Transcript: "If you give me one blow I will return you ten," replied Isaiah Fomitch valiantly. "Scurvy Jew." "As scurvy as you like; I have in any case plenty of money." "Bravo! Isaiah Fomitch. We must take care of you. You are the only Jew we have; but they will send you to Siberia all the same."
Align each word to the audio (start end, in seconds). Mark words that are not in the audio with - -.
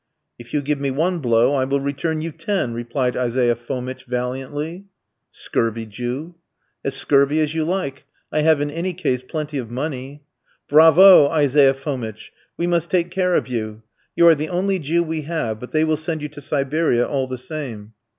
"If 0.39 0.51
you 0.51 0.63
give 0.63 0.79
me 0.81 0.89
one 0.89 1.19
blow 1.19 1.53
I 1.53 1.63
will 1.63 1.79
return 1.79 2.21
you 2.21 2.31
ten," 2.31 2.73
replied 2.73 3.15
Isaiah 3.15 3.55
Fomitch 3.55 4.05
valiantly. 4.05 4.85
"Scurvy 5.31 5.85
Jew." 5.85 6.33
"As 6.83 6.95
scurvy 6.95 7.39
as 7.39 7.53
you 7.53 7.65
like; 7.65 8.05
I 8.31 8.41
have 8.41 8.61
in 8.61 8.71
any 8.71 8.93
case 8.93 9.21
plenty 9.21 9.59
of 9.59 9.69
money." 9.69 10.23
"Bravo! 10.67 11.27
Isaiah 11.29 11.75
Fomitch. 11.75 12.31
We 12.57 12.65
must 12.65 12.89
take 12.89 13.11
care 13.11 13.35
of 13.35 13.47
you. 13.47 13.83
You 14.15 14.27
are 14.27 14.33
the 14.33 14.49
only 14.49 14.79
Jew 14.79 15.03
we 15.03 15.21
have; 15.29 15.59
but 15.59 15.69
they 15.69 15.83
will 15.83 15.97
send 15.97 16.23
you 16.23 16.29
to 16.29 16.41
Siberia 16.41 17.05
all 17.07 17.27
the 17.27 17.37
same." 17.37 17.93